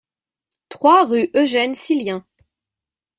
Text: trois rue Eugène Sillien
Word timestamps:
trois 0.69 1.05
rue 1.05 1.29
Eugène 1.35 1.75
Sillien 1.75 2.25